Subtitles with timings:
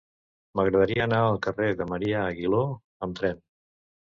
[0.59, 2.65] M'agradaria anar al carrer de Marià Aguiló
[3.09, 3.43] amb tren.